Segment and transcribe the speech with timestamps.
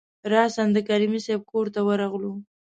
[0.31, 2.33] راسآ د کریمي صیب کورته ورغلو.